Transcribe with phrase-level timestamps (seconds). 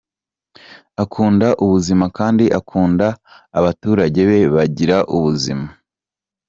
[1.03, 3.17] Akunda ubuzima, kandi akunda ko
[3.59, 5.67] abaturage be bagira ubuzima.